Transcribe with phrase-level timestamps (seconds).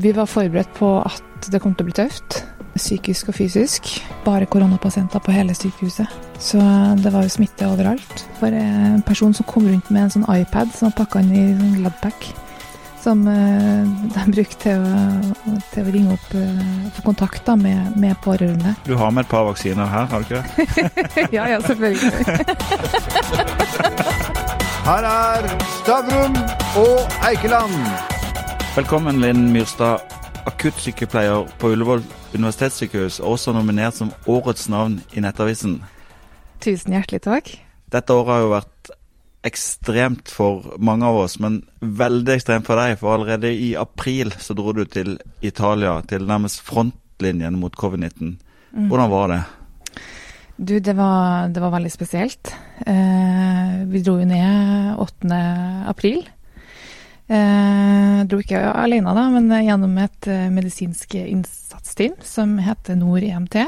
[0.00, 2.44] Vi var forberedt på at det kom til å bli tøft.
[2.78, 3.88] Psykisk og fysisk.
[4.22, 6.06] Bare koronapasienter på hele sykehuset.
[6.38, 6.58] Så
[7.02, 8.26] det var jo smitte overalt.
[8.38, 11.46] For en person som kom rundt med en sånn iPad som var pakka inn i
[11.58, 12.28] sånn Ladpack.
[13.02, 16.62] Som eh, de brukte til å, til å ringe opp uh,
[16.94, 18.74] få kontakt da, med, med pårørende.
[18.86, 21.26] Du har med et par vaksiner her, har du ikke det?
[21.38, 22.10] ja, ja, selvfølgelig.
[24.86, 26.38] Her er Stavrum
[26.84, 28.17] og Eikeland.
[28.78, 30.04] Velkommen, Linn Myrstad,
[30.46, 35.80] akuttsykepleier på Ullevål universitetssykehus, også nominert som årets navn i Nettavisen.
[36.62, 37.50] Tusen hjertelig takk.
[37.90, 38.92] Dette året har jo vært
[39.50, 42.94] ekstremt for mange av oss, men veldig ekstremt for deg.
[43.02, 48.36] For allerede i april så dro du til Italia, til nærmest frontlinjen mot covid-19.
[48.70, 48.86] Mm.
[48.92, 49.42] Hvordan var det?
[50.54, 52.54] Du, det var, det var veldig spesielt.
[52.86, 55.46] Eh, vi dro jo ned 8.
[55.90, 56.28] april.
[57.28, 63.58] Eh, dro ikke alene, da, men gjennom et eh, medisinsk innsatsteam som heter Nord EMT.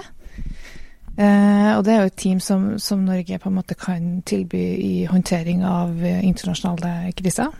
[1.21, 4.63] Eh, og det er jo et team som, som, Norge på en måte kan tilby
[4.81, 7.53] i håndtering av eh, internasjonale kriser.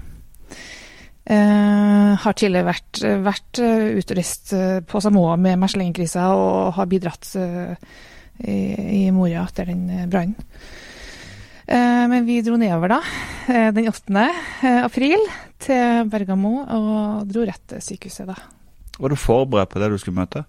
[1.31, 4.55] Eh, har tidligere vært, vært eh, utreist
[4.89, 7.75] på Samoa med Mesling-krisa og har bidratt eh,
[8.41, 8.57] i,
[9.03, 10.39] i, Moria etter den brannen.
[11.71, 13.01] Eh, men vi dro nedover da,
[13.77, 14.25] den 8.
[14.83, 15.23] april
[15.63, 18.37] til Bergamo og dro rett til sykehuset da.
[19.01, 20.45] Var du forberedt på det du skulle møte?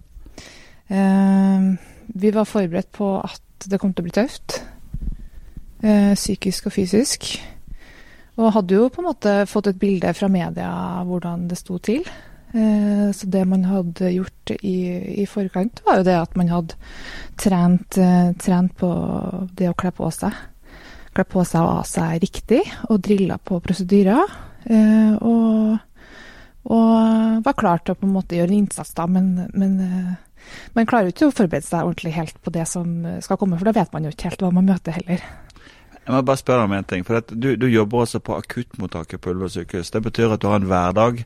[0.90, 1.70] Eh,
[2.12, 4.58] vi var forberedt på at det kom til å bli tøft.
[5.82, 7.30] Eh, psykisk og fysisk.
[8.40, 10.68] Og hadde jo på en måte fått et bilde fra media
[11.06, 12.04] hvordan det sto til.
[12.52, 14.76] Eh, så det man hadde gjort i,
[15.22, 16.76] i, forkant, var jo det at man hadde
[17.40, 18.90] trent, eh, trent på
[19.56, 20.36] det å kle på seg.
[21.12, 24.36] Kle på seg og av seg riktig, og drilla på prosedyrer.
[24.64, 25.78] Eh, og,
[26.72, 30.12] og var klar til å på en måte gjøre en innsats, da, men, men eh,
[30.76, 33.68] man klarer jo ikke å forberede seg ordentlig helt på det som skal komme, for
[33.68, 35.24] da vet man jo ikke helt hva man møter heller.
[36.02, 37.04] Jeg må bare spørre deg om en ting.
[37.06, 39.92] for du, du, jobber også på akuttmottaket på Ullevål sykehus.
[39.94, 41.22] Det betyr at du har en hverdag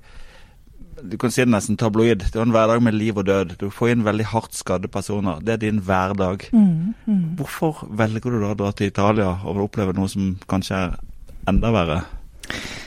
[1.02, 2.24] du kan si det nesten tabloid.
[2.32, 3.56] Det er en hverdag med liv og død.
[3.60, 5.42] Du får inn veldig hardt skadde personer.
[5.44, 6.48] Det er din hverdag.
[6.52, 7.24] Mm, mm.
[7.36, 10.96] Hvorfor velger du da å dra til Italia og oppleve noe som kanskje er
[11.50, 12.00] enda verre?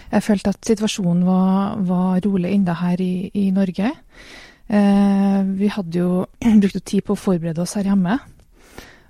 [0.10, 3.94] Jeg følte at situasjonen var, var rolig enda her i, i Norge.
[4.70, 6.26] Eh, vi hadde jo
[6.64, 8.18] brukt tid på å forberede oss her hjemme.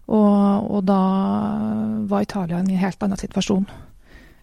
[0.10, 1.02] Og, og, da
[2.10, 3.68] var Italia i en helt annen situasjon.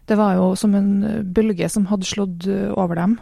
[0.06, 2.46] Det var jo som en bølge som hadde slått
[2.78, 3.16] over dem.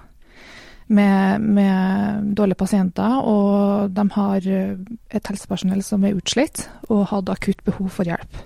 [0.95, 7.65] Med, med dårlige pasienter, og de har et helsepersonell som er utslitt og hadde akutt
[7.67, 8.37] behov for hjelp.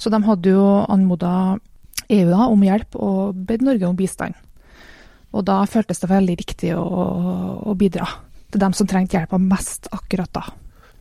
[0.00, 1.58] Så de hadde jo anmoda
[2.08, 4.36] EU da, om hjelp og bedt Norge om bistand.
[5.36, 6.84] Og da føltes det veldig riktig å,
[7.66, 8.08] å bidra
[8.52, 10.44] til dem som trengte hjelpa mest akkurat da.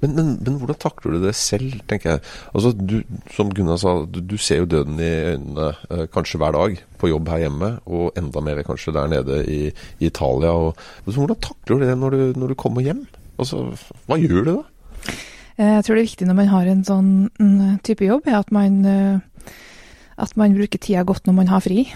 [0.04, 2.24] Men, men, men, hvordan takler du det selv, tenker jeg.
[2.54, 2.98] Altså, du,
[3.34, 7.10] som Gunnar sa, du, du, ser jo døden i øynene eh, kanskje hver dag på
[7.10, 9.62] jobb her hjemme, og enda mer kanskje der nede i,
[10.00, 10.52] i Italia.
[10.52, 13.06] Og, altså, hvordan takler du det når du, når du, kommer hjem?
[13.40, 13.64] Altså,
[14.10, 14.58] hva gjør du da?
[15.56, 18.42] Eh, jeg tror det er viktig når man har en sånn mm, type jobb, er
[18.42, 19.56] at man, eh,
[20.20, 21.88] at man bruker tida godt når man har fri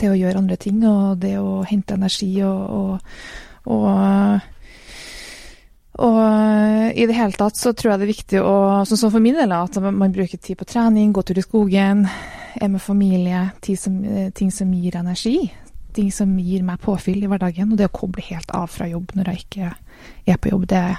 [0.00, 0.80] til å gjøre andre ting.
[0.88, 3.14] Og det å hente energi og, og,
[3.76, 4.50] og
[5.94, 8.54] og eh, i det hele tatt så tror jeg det er viktig å,
[8.88, 12.02] sånn som for min del, at man bruker tid på trening, gå tur i skogen,
[12.54, 13.46] er med familie,
[13.78, 15.52] som, eh, ting som gir energi.
[15.94, 17.70] Ting som gir meg påfyll i hverdagen.
[17.70, 19.70] Og det å koble helt av fra jobb når jeg ikke
[20.26, 20.98] er på jobb, det er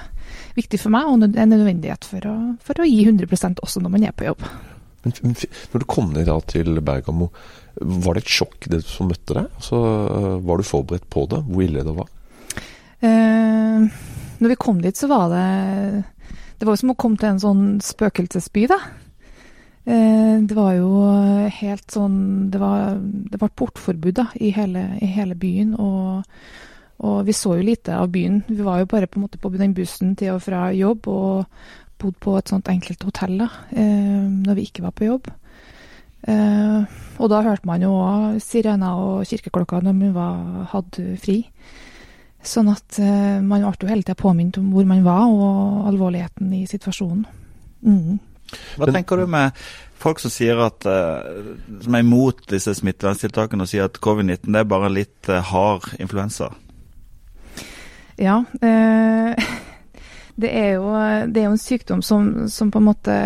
[0.56, 4.08] viktig for meg, og en nødvendighet for å, for å gi 100% også når man
[4.08, 4.48] er på jobb.
[5.04, 7.28] Men når du kom ned til Bergamo,
[7.76, 9.52] var det et sjokk det som møtte deg?
[9.60, 9.82] Altså,
[10.42, 11.44] var du forberedt på det?
[11.44, 12.08] Hvor ille det var?
[13.04, 13.92] Uh,
[14.40, 16.04] når vi kom dit, så var det
[16.58, 18.78] Det var jo som å komme til en sånn spøkelsesby, da.
[19.86, 20.88] Eh, det var jo
[21.60, 25.74] helt sånn Det var, det var portforbud da, i hele, i hele byen.
[25.78, 26.24] Og,
[26.98, 28.42] og, vi så jo lite av byen.
[28.48, 31.44] Vi var jo bare på en måte på den bussen til og fra jobb og
[31.96, 35.30] bodde på et sånt enkelt hotell da, eh, når vi ikke var på jobb.
[36.26, 41.44] Eh, og da hørte man jo òg sirener og kirkeklokker når man hadde fri.
[42.46, 46.52] Sånn at uh, man ble jo hele tida påminnet om hvor man var, og alvorligheten
[46.54, 47.26] i situasjonen.
[47.82, 48.18] Mm.
[48.78, 49.56] Hva tenker du med
[49.98, 54.68] folk som sier at, uh, som er imot disse smitteverntiltakene og sier at covid-19 er
[54.70, 56.52] bare litt uh, hard influensa?
[58.16, 58.38] Ja.
[60.42, 60.92] det, er jo,
[61.28, 63.16] det er jo en sykdom som, som, på en måte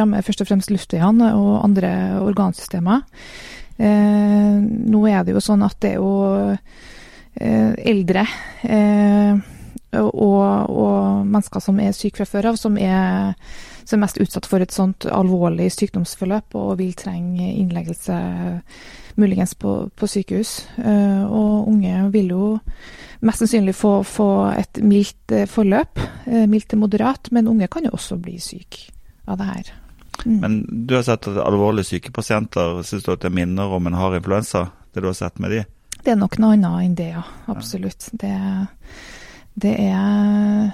[0.00, 1.92] rammer først og fremst luftveiene og andre
[2.24, 3.04] organsystemer.
[3.78, 6.56] nå er det jo sånn at det er jo
[7.34, 8.26] eldre.
[8.62, 9.38] Eh,
[9.98, 13.34] og, og mennesker som er syke fra før av, som er,
[13.82, 18.18] som er mest utsatt for et sånt alvorlig sykdomsforløp og vil trenge innleggelse
[19.18, 20.60] muligens på, på sykehus.
[20.78, 22.44] Uh, og unge vil jo
[23.26, 26.00] mest sannsynlig få, få et mildt forløp,
[26.48, 28.86] mildt til moderat, men unge kan jo også bli syke
[29.28, 29.74] av det her.
[30.24, 30.38] Mm.
[30.40, 33.98] Men du har sett at alvorlig syke pasienter syns du at det minner om en
[33.98, 34.68] hard influensa?
[34.94, 35.64] Det du har sett med de?
[36.04, 37.24] Det er nok noe annet enn det, ja.
[37.52, 38.08] Absolutt.
[38.12, 38.32] Det,
[39.60, 40.70] det, er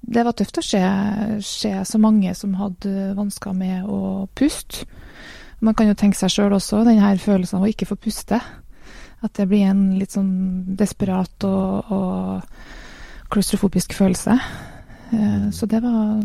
[0.00, 0.82] Det var tøft å se,
[1.42, 4.86] se, så mange som hadde vansker med å puste.
[5.64, 8.40] Man kan jo tenke seg sjøl også, den her følelsen av å ikke få puste.
[9.24, 14.36] At det blir en litt sånn desperat og, og klaustrofobisk følelse.
[15.14, 16.20] Eh, så det var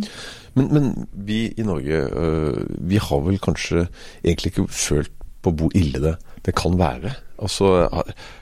[0.57, 3.85] men, men, vi i Norge, øh, vi har vel kanskje
[4.23, 5.13] egentlig ikke følt
[5.43, 6.15] på hvor ille det,
[6.45, 7.13] det kan være?
[7.39, 7.87] Altså,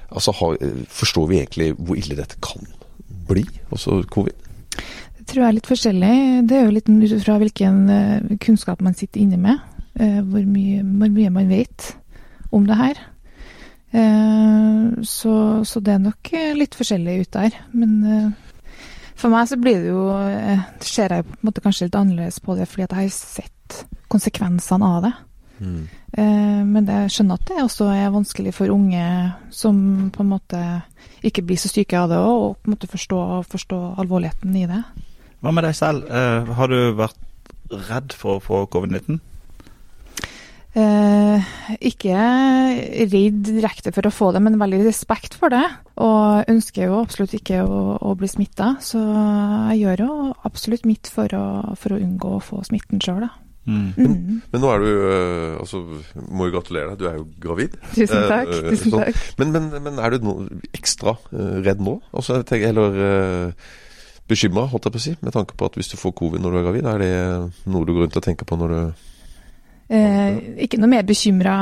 [0.10, 0.58] altså har,
[0.90, 2.66] Forstår vi egentlig hvor ille dette kan
[3.28, 4.34] bli, altså covid?
[5.18, 6.16] Det tror jeg er litt forskjellig.
[6.48, 9.60] Det er jo litt ut fra hvilken øh, kunnskap man sitter inne med.
[10.00, 11.94] Øh, hvor mye, hvor mye man vet
[12.52, 13.06] om det her.
[15.08, 16.30] Så, så, det er nok
[16.60, 17.56] litt forskjellig ut der.
[17.72, 18.34] Men
[19.18, 22.40] for meg så blir det jo eh, Ser jeg på en måte kanskje litt annerledes
[22.44, 23.80] på det fordi at jeg har sett
[24.12, 25.14] konsekvensene av det.
[25.59, 25.88] Mm.
[26.18, 29.04] Eh, men jeg skjønner at det også er vanskelig for unge
[29.54, 29.77] som
[30.13, 30.63] på en måte
[31.25, 33.21] ikke blir så syke av det, og på en måte forstå,
[33.51, 34.83] forstå alvorligheten i det.
[35.42, 36.06] Hva med deg selv?
[36.09, 37.24] Eh, har du vært
[37.89, 39.19] redd for å få covid-19?
[40.77, 41.45] Eh,
[41.89, 42.13] ikke
[43.10, 45.63] redd direkte for å få det, men veldig respekt for det.
[46.03, 49.01] Og ønsker jo absolutt ikke å, å bli smitta, så
[49.71, 50.12] jeg gjør jo
[50.45, 51.45] absolutt mitt for å,
[51.80, 53.47] for å unngå å få smitten sjøl, da.
[53.68, 53.88] Mm.
[53.98, 54.14] Men,
[54.48, 55.81] men, nå er du uh, altså,
[56.31, 57.75] Må jo gratulere deg, du er jo gravid.
[57.92, 58.54] Tusen eh, takk.
[58.54, 59.19] Eh, tusen takk.
[59.42, 60.38] Men, men, men, er du no,
[60.78, 61.98] ekstra uh, redd nå?
[62.16, 63.68] Altså, eller uh,
[64.28, 66.56] bekymra, holdt jeg på å si, med tanke på at hvis du får covid når
[66.56, 67.14] du er gravid, er det
[67.72, 68.81] noe du går rundt og tenker på når du
[69.88, 71.54] Eh, ikke noe mer bekymra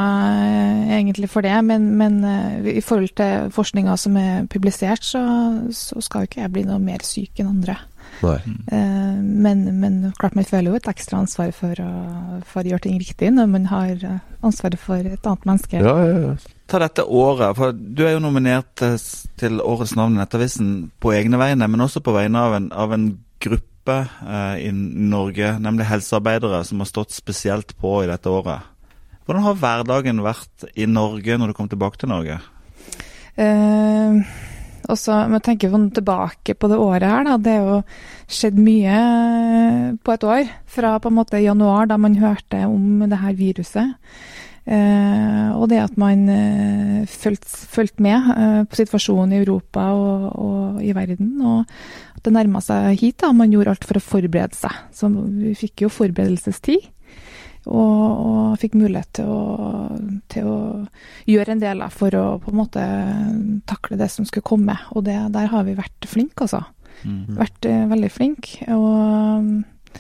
[0.41, 5.21] eh, egentlig for det, men, men eh, i forhold til forskninga som er publisert, så,
[5.69, 7.77] så, skal jo ikke jeg bli noe mer syk enn andre.
[8.71, 11.89] Eh, men, men, klart man føler jo et ekstra ansvar for å,
[12.47, 15.81] for å, gjøre ting riktig når man har eh, ansvaret for et annet menneske.
[15.83, 16.53] Ja, ja, ja.
[16.71, 20.71] Ta dette året, for du er jo nominert til Årets navn i Nettavisen
[21.03, 23.11] på egne vegne, men også på vegne av en, av en
[23.45, 28.71] gruppe eh, i Norge, nemlig helsearbeidere, som har stått spesielt på i dette året.
[29.25, 32.39] Hvordan har hverdagen vært i Norge når du kom tilbake til Norge?
[34.85, 37.81] Eh, også, må jeg tenker sånn tilbake på det året her, da, det er jo
[38.31, 38.97] skjedd mye
[40.05, 40.55] på et år.
[40.77, 43.95] Fra på en måte januar, da man hørte om det her viruset.
[44.65, 50.79] Eh, og det at man eh, fulgte med eh, på situasjonen i Europa og, og,
[50.81, 51.35] i verden.
[51.45, 51.61] Og
[52.17, 53.19] at det nærma seg hit.
[53.21, 54.73] da, Man gjorde alt for å forberede seg.
[54.95, 56.89] Så vi fikk jo forberedelsestid.
[57.65, 59.41] Og, og fikk mulighet til å,
[60.29, 60.57] til å,
[61.25, 62.85] gjøre en del for å på en måte
[63.69, 64.77] takle det som skulle komme.
[64.93, 66.61] Og det, der har vi vært flinke, altså.
[67.03, 67.35] Mm.
[67.39, 68.67] Vært uh, veldig flinke.
[68.75, 69.99] Og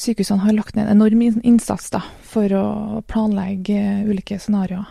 [0.00, 2.66] sykehusene har lagt ned en enorm innsats da, for å
[3.10, 4.88] planlegge ulike scenarioer.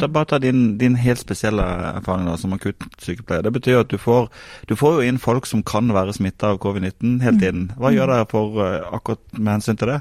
[0.00, 3.44] Ta, bare ta din, din, helt spesielle erfaring da, som akuttsykepleier.
[3.44, 4.30] Det betyr at du får,
[4.68, 7.42] du får jo inn folk som kan være smitta av covid-19 hele mm.
[7.42, 7.66] tiden.
[7.76, 9.98] Hva gjør dere for uh, akkurat med hensyn til det,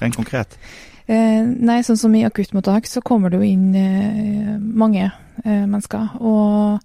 [0.00, 0.56] rent konkret?
[1.10, 6.14] Eh, nei, sånn som i akuttmottak så kommer det jo inn eh, mange eh, mennesker.
[6.22, 6.78] Og,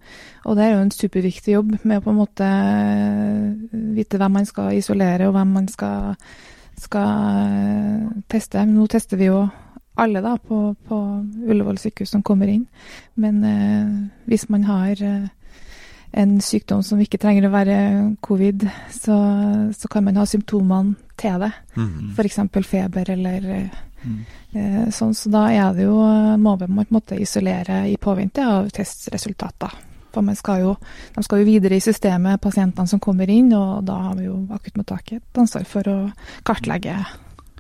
[0.44, 4.40] og, det er jo en superviktig jobb med å på en måte eh, vite hvem
[4.40, 6.18] man skal isolere og hvem man skal,
[6.82, 7.14] skal
[8.26, 8.58] teste.
[8.58, 8.66] teste.
[8.68, 9.46] Nå tester vi jo
[9.98, 10.98] alle da på, på
[11.48, 12.66] Ullevål sykehus som kommer inn.
[13.22, 13.96] Men eh,
[14.30, 14.98] hvis man har
[16.12, 17.80] en sykdom som ikke trenger å være
[18.26, 19.18] covid, så,
[19.76, 21.52] så kan man ha symptomene til det.
[21.76, 22.14] Mm.
[22.16, 22.40] F.eks.
[22.68, 23.68] feber eller
[24.08, 24.92] Mm.
[24.94, 25.98] Sånn, så da er det jo,
[26.40, 29.74] må man på en måte isolere i påvente av testresultater.
[30.14, 30.74] For man skal jo,
[31.14, 34.40] de skal jo videre i systemet, pasientene som kommer inn, og da har vi jo
[34.56, 35.98] akuttmottaket et ansvar for å
[36.48, 36.96] kartlegge.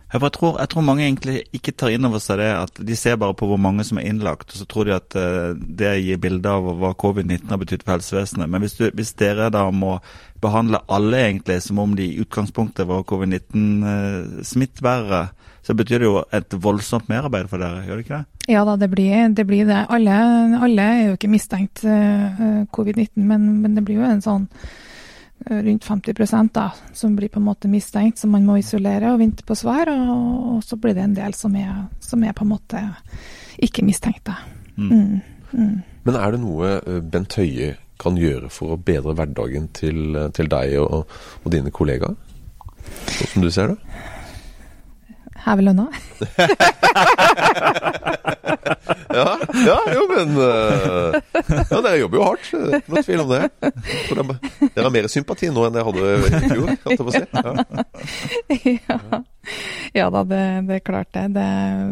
[0.07, 3.17] Jeg tror, jeg tror, mange egentlig ikke tar inn over seg det at de ser
[3.19, 6.17] bare på hvor mange som er innlagt, og så tror de at uh, det gir
[6.23, 8.47] bilde av hva covid-19 har betydd for helsevesenet.
[8.47, 9.99] Men hvis, du, hvis, dere da må
[10.39, 15.35] behandle alle egentlig som om de i utgangspunktet var covid-19-smittebærere, uh,
[15.67, 18.27] så betyr det jo et voldsomt merarbeid for dere, gjør det ikke det?
[18.47, 19.43] Ja da, det blir det.
[19.49, 19.91] Blir det.
[19.91, 20.15] Alle,
[20.63, 24.47] alle, er jo ikke mistenkt uh, covid-19, men, men, det blir jo en sånn
[25.45, 29.43] rundt 50 da, som blir på en måte mistenkt, som man må isolere og vente
[29.45, 29.89] på svar.
[29.91, 32.83] Og, og så blir det en del som er, som er på en måte
[33.63, 34.29] ikke mistenkt.
[34.75, 34.89] Mm.
[34.91, 35.21] Mm.
[35.51, 35.81] Mm.
[36.03, 40.49] Men er det noe eh, Bent Høie kan gjøre for å bedre hverdagen til, til
[40.51, 41.07] deg og,
[41.43, 42.15] og dine kollegaer?
[43.07, 43.77] Sånn som du ser det?
[45.47, 45.87] Heve lønna.
[49.13, 51.15] ja, ja, jo, men uh,
[51.69, 52.49] Ja, dere jobber jo hardt.
[52.51, 53.41] ikke Noe tvil om det.
[54.11, 58.73] Dere, har mer sympati nå enn dere hadde i fjor, kan jeg si.
[58.77, 58.97] Ja.
[58.97, 59.21] ja.
[59.95, 61.25] ja da, det, det, er klart det.
[61.35, 61.47] det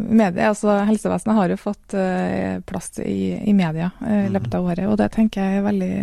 [0.09, 4.69] medie, altså, helsevesenet har jo fått uh, plass i, i media uh, i løpet av
[4.71, 5.93] året, og det tenker jeg er veldig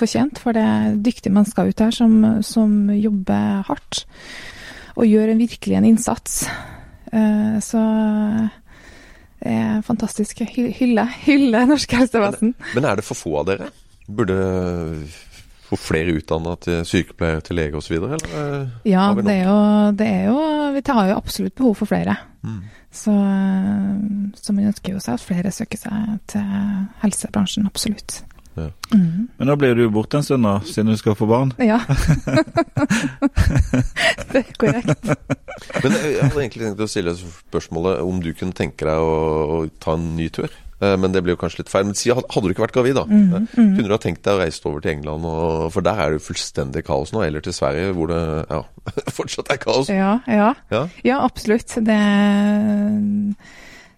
[0.00, 0.42] fortjent.
[0.42, 4.04] For det er dyktige mennesker ute her som, som jobber hardt
[4.94, 6.44] og gjør en virkelig en innsats.
[7.10, 7.82] Uh, så
[9.50, 10.42] er fantastisk.
[10.54, 12.54] Hylle, hylle norsk helsevesen.
[12.58, 13.70] Men, men er det for få av dere?
[14.04, 14.36] Burde
[15.64, 17.96] få flere utdanna til sykepleier, til lege osv.?
[18.84, 19.58] Ja, det er, jo,
[19.96, 20.38] det er, jo,
[20.76, 22.16] Vi har jo absolutt behov for flere.
[22.44, 22.60] Mm.
[22.94, 23.14] Så,
[24.38, 26.44] så man ønsker jo seg at flere søker seg til
[27.02, 28.20] helsebransjen, absolutt.
[28.54, 28.68] Ja.
[28.94, 29.28] Mm.
[29.38, 31.50] Men da blir du borte en stund, da, siden du skal få barn?
[31.64, 31.80] Ja.
[34.30, 35.08] det er korrekt.
[35.82, 39.16] Men jeg hadde egentlig tenkt å stille spørsmålet om du kunne tenke deg å,
[39.56, 40.52] å ta en ny tur.
[40.84, 41.88] Eh, men det blir jo kanskje litt feil.
[41.88, 43.04] Men hadde du ikke vært gravid, da?
[43.08, 43.72] Mm, mm.
[43.76, 45.28] Kunne du ha tenkt deg å reise over til England?
[45.30, 47.24] Og, for der er det jo fullstendig kaos nå.
[47.26, 48.62] Eller til Sverige, hvor det ja,
[49.18, 49.92] fortsatt er kaos.
[49.92, 50.52] Ja, ja.
[50.74, 50.86] ja.
[51.06, 51.76] ja absolutt.
[51.84, 52.00] Det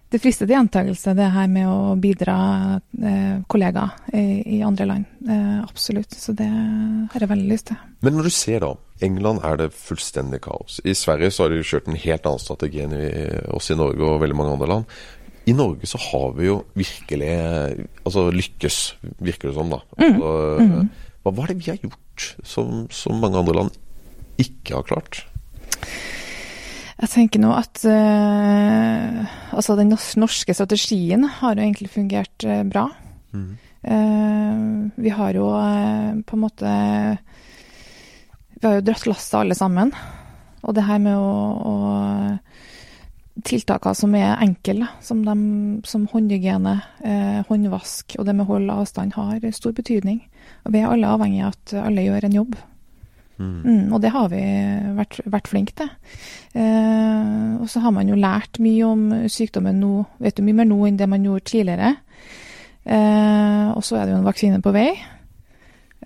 [0.07, 2.37] det frister til gjentakelse, det her med å bidra
[2.79, 5.09] eh, kollegaer i, i, andre land.
[5.27, 6.15] Eh, absolutt.
[6.15, 7.81] Så det har jeg veldig lyst til.
[8.05, 8.71] Men når du ser da,
[9.03, 10.79] England er det fullstendig kaos.
[10.87, 13.05] I Sverige så har de kjørt en helt annen strategi enn i,
[13.53, 14.97] oss i Norge og veldig mange andre land.
[15.47, 17.33] I Norge så har vi jo virkelig
[18.03, 18.79] altså lykkes,
[19.23, 19.83] virker det som, da.
[19.99, 20.07] Mm.
[20.07, 20.33] Altså,
[20.63, 21.11] mm.
[21.23, 23.79] Hva, hva er det vi har gjort som, som mange andre land
[24.39, 25.25] ikke har klart?
[26.97, 32.87] Jeg tenker nå at uh, altså den norske strategien har jo egentlig fungert uh, bra.
[33.37, 33.51] Mm.
[33.85, 35.45] Uh, vi har jo
[36.25, 36.71] på en måte
[38.57, 39.93] Vi har jo dratt lasset alle sammen.
[40.65, 41.75] Og det her med å, å
[43.45, 45.33] Tiltakene som er enkle, som, de,
[45.85, 46.71] som håndhygiene,
[47.45, 50.23] håndvask og det med hold avstand, har stor betydning.
[50.65, 52.57] Og vi er alle avhengig av at alle gjør en jobb.
[53.37, 53.57] Mm.
[53.61, 54.41] Mm, og det har vi
[54.97, 55.91] vært, vært flinke til.
[56.57, 60.69] Eh, og så har man jo lært mye om sykdommen nå, vet du mye mer
[60.69, 61.93] nå enn det man gjorde tidligere.
[62.87, 64.89] Eh, og så er det jo en vaksine på vei.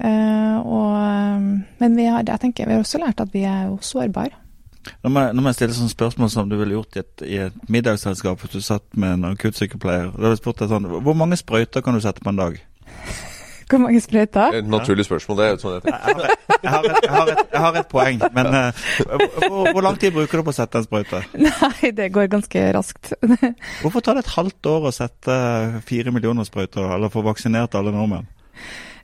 [0.01, 3.79] Eh, og, men vi har, jeg tenker vi har også lært at vi er jo
[3.85, 4.37] sårbare.
[5.03, 8.41] Nå må, jeg stille sånn spørsmål som du ville gjort i et, i et middagsselskap
[8.41, 10.09] hvis du satt med en akuttsykepleier.
[10.09, 12.57] Da hadde jeg spurt deg sånn, Hvor mange sprøyter kan du sette på en dag?
[13.71, 14.57] Hvor mange sprøyter?
[14.59, 15.37] Et naturlig spørsmål.
[15.39, 17.79] det er sånn jeg, jeg, har et, jeg, har et, jeg, har et, jeg har
[17.79, 18.83] et poeng, men uh,
[19.45, 21.23] hvor, hvor, lang tid bruker du på å sette en sprøyte?
[21.47, 23.13] Nei, det går ganske raskt.
[23.81, 25.35] Hvorfor tar det et halvt år å sette
[25.87, 28.27] fire millioner sprøyter, eller få vaksinert alle nordmenn?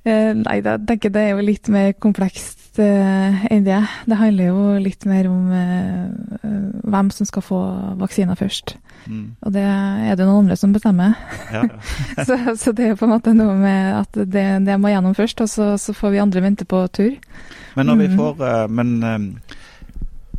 [0.07, 3.79] Uh, nei, tenker det er jo litt mer komplekst uh, enn det.
[4.07, 6.47] Det handler jo litt mer om uh,
[6.87, 7.59] hvem som skal få
[7.99, 8.75] vaksiner først.
[9.07, 9.35] Mm.
[9.41, 11.15] Og det er det noen andre som bestemmer.
[11.53, 11.79] Ja, ja.
[12.27, 15.15] så, så, det er jo på en måte noe med at det, det må gjennom
[15.17, 17.15] først, og så, så, får vi andre vente på tur.
[17.77, 18.19] Men når vi mm.
[18.19, 19.37] får uh, Men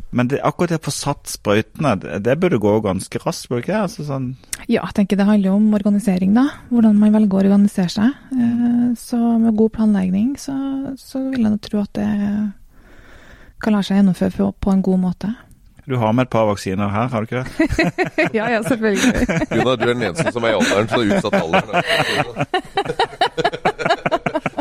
[0.09, 1.91] men det, akkurat det å få satt sprøytene,
[2.25, 3.81] det, burde gå ganske raskt, burde ikke det?
[3.83, 4.31] Altså sånn
[4.69, 6.45] ja, jeg tenker det handler om organisering, da.
[6.69, 8.15] Hvordan man velger å organisere seg.
[8.37, 10.53] Eh, så med god planlegging så,
[10.99, 12.09] så vil jeg tro at det
[13.59, 15.33] kan la seg gjennomføre på en god måte.
[15.89, 17.49] Du har med et par vaksiner her, har du ikke det?
[18.37, 19.25] ja, ja, selvfølgelig.
[19.49, 21.73] Gunnar, du er den eneste som er i alderen som er utsatt alderen.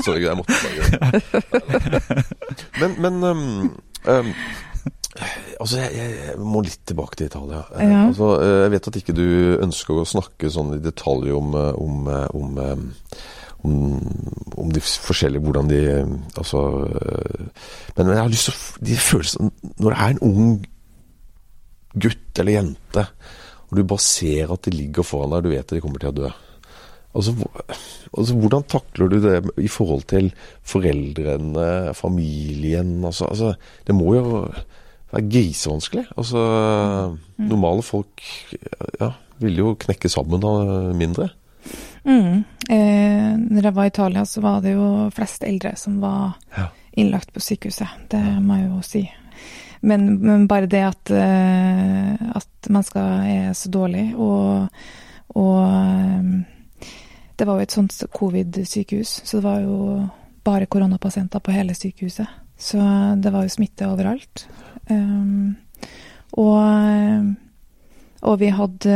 [0.07, 2.23] Sorry, jeg måtte bare
[2.81, 3.77] Men, men um,
[4.09, 4.33] um,
[5.59, 7.65] Altså, jeg, jeg, må litt tilbake til Italia.
[7.75, 8.05] Eh, ja.
[8.07, 9.29] Altså, eh, jeg vet at ikke du
[9.67, 12.61] ønsker å snakke sånn i detalj om, eh, om, om,
[13.67, 13.77] om,
[14.63, 15.81] om de forskjellige Hvordan de
[16.39, 16.61] Altså
[17.97, 20.53] Men jeg har lyst til De følelsene Når det er en ung
[21.99, 23.03] gutt eller jente,
[23.67, 26.13] og du bare ser at de ligger foran deg, du vet at de kommer til
[26.13, 26.29] å dø.
[27.17, 27.33] Altså,
[28.13, 30.29] altså, Hvordan takler du det i forhold til
[30.63, 32.99] foreldrene, familien?
[33.09, 33.55] Altså, altså
[33.89, 34.45] det må jo
[35.09, 36.05] det er grisevanskelig.
[36.17, 36.41] Altså,
[37.39, 37.47] mm.
[37.49, 38.25] normale folk
[39.01, 41.31] ja, ville jo knekke sammen av mindre.
[42.05, 42.45] Mm.
[42.69, 46.69] Eh, når jeg var i Italia, så var det jo flest eldre som var ja.
[46.93, 48.09] innlagt på sykehuset.
[48.13, 48.37] Det ja.
[48.41, 49.03] må jeg jo si.
[49.81, 54.67] Men, men bare det at, uh, at mennesker er så dårlig, og,
[55.39, 56.45] og um,
[57.39, 60.09] Det var jo et sånt covid-sykehus, så det var jo
[60.43, 62.27] bare koronapasienter på hele sykehuset.
[62.59, 62.79] Så
[63.23, 64.47] det var jo smitte overalt.
[64.91, 65.57] Um,
[66.39, 67.35] og,
[68.25, 68.95] og, vi hadde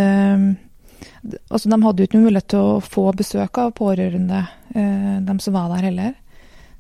[1.52, 4.40] Altså, de hadde jo ikke mulighet til å få besøk av pårørende,
[4.74, 6.12] uh, de som var der heller.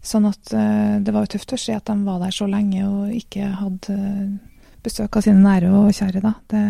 [0.02, 2.82] Sånn at eh, det var jo tøft å se at de var der så lenge
[2.88, 4.32] og ikke hadde eh,
[4.82, 6.22] besøk av sine nære og kjære.
[6.24, 6.32] da.
[6.50, 6.62] Det,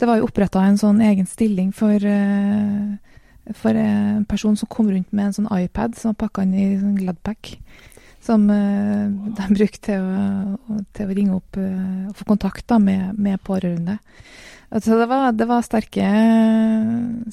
[0.00, 4.90] det var jo oppretta en sånn egen stilling for, eh, for en person som kom
[4.90, 7.54] rundt med en sånn iPad som var pakka inn i sånn Gladpack.
[8.30, 12.78] Som eh, de brukte til å, til å ringe opp eh, og få kontakt da,
[12.78, 13.96] med, med pårørende.
[14.70, 16.06] Altså, det var, det var sterke,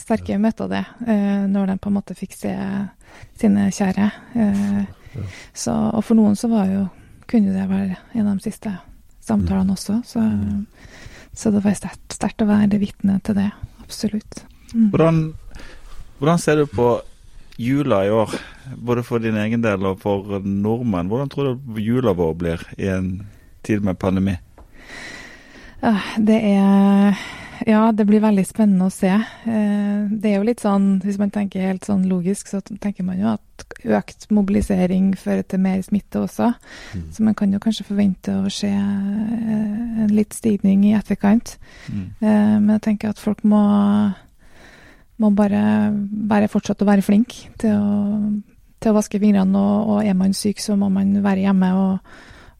[0.02, 2.56] sterke møter, det, eh, når de på en måte fikk se
[3.38, 4.08] sine kjære.
[5.54, 6.88] Så, og for noen så var jo,
[7.30, 8.74] kunne det være en av de siste
[9.28, 10.00] samtalene også.
[10.08, 10.24] Så,
[11.38, 13.52] så det var sterkt å være vitne til det.
[13.86, 14.42] Absolutt.
[14.74, 14.90] Mm.
[14.96, 15.22] Hvordan,
[16.18, 16.90] hvordan ser du på
[17.58, 18.34] jula i år,
[18.78, 21.10] både for din egen del og for nordmenn?
[21.10, 23.26] Hvordan tror du jula vår blir i en
[23.64, 24.38] tid med pandemi?
[25.82, 27.18] Ah, Det er
[27.66, 29.10] Ja, det blir veldig spennende å se.
[29.10, 33.18] Eh, Det er jo litt sånn, hvis man tenker helt sånn logisk, så tenker man
[33.20, 36.54] jo at økt mobilisering fører til mer smitte også.
[36.94, 37.08] Mm.
[37.12, 41.58] Så man kan jo kanskje forvente å se eh, en litt stigning i etterkant.
[41.90, 42.06] Mm.
[42.22, 44.14] Eh, Men jeg tenker at folk må,
[45.22, 45.62] må bare,
[46.30, 48.32] bare fortsette å være flink til å,
[48.80, 49.58] til å vaske fingrene.
[49.58, 52.16] Og, og er man syk, så må man være hjemme og,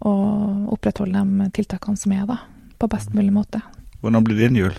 [0.10, 2.42] og opprettholde de tiltakene som er, da.
[2.78, 3.64] På best mulig måte.
[4.04, 4.76] Hvordan blir din jul?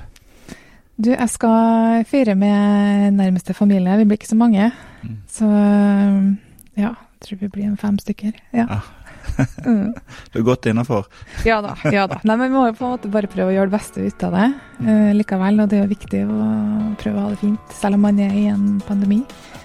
[0.98, 3.96] Du, jeg skal feire med nærmeste familie.
[4.00, 4.70] Vi blir ikke så mange.
[5.02, 5.18] Mm.
[5.30, 5.46] Så
[6.78, 8.34] ja, jeg tror vi blir en fem stykker.
[8.54, 8.66] Ja.
[8.66, 8.80] Ja.
[9.66, 9.94] Mm.
[10.32, 11.06] Du er godt innafor.
[11.46, 11.74] Ja da.
[11.92, 12.20] ja da.
[12.24, 14.24] Nei, men Vi må jo på en måte bare prøve å gjøre det beste ut
[14.28, 14.46] av det
[14.86, 15.60] uh, likevel.
[15.64, 16.48] Og det er jo viktig å
[17.02, 19.20] prøve å ha det fint, selv om man er i en pandemi.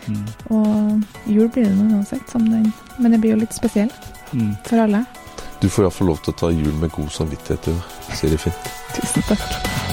[0.07, 0.23] Mm.
[0.51, 3.91] Og jul blir det noe uansett, som den, men det blir jo litt spesiell
[4.33, 4.55] Mm.
[4.65, 5.03] for alle.
[5.61, 8.57] Du får iallfall lov til å ta jul med god samvittighet, du, Siri Finn.
[8.97, 9.92] Tusen takk.